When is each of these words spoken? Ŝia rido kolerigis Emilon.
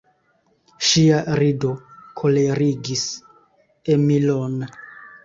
Ŝia 0.85 1.19
rido 1.39 1.73
kolerigis 2.21 3.05
Emilon. 3.97 4.57